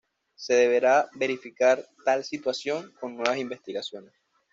[0.33, 4.11] Se deberá verificar tal situación con nuevas investigaciones.